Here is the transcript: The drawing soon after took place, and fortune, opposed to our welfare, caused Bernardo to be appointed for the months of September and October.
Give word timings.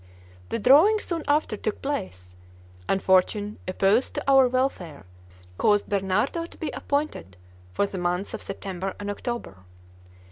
The 0.49 0.57
drawing 0.57 0.99
soon 0.99 1.21
after 1.27 1.55
took 1.55 1.79
place, 1.83 2.35
and 2.89 3.03
fortune, 3.03 3.59
opposed 3.67 4.15
to 4.15 4.23
our 4.27 4.47
welfare, 4.47 5.05
caused 5.59 5.89
Bernardo 5.89 6.47
to 6.47 6.57
be 6.57 6.71
appointed 6.71 7.37
for 7.71 7.85
the 7.85 7.99
months 7.99 8.33
of 8.33 8.41
September 8.41 8.95
and 8.99 9.11
October. 9.11 9.57